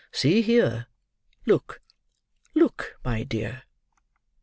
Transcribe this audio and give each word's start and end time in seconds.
See 0.11 0.41
here—look, 0.41 1.79
look, 2.55 2.97
my 3.05 3.21
dear!" 3.21 3.65